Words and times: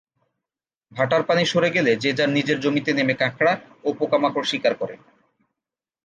ভাটার 0.91 1.23
পানি 1.23 1.43
সরে 1.45 1.69
গেলে 1.71 1.91
যে 1.95 2.09
যার 2.13 2.29
নিজের 2.29 2.57
জমিতে 2.59 2.91
নেমে 2.93 3.15
কাঁকড়া 3.15 3.53
ও 3.83 3.89
পোকামাকড় 3.99 4.47
শিকার 4.47 4.73
করে। 4.75 4.95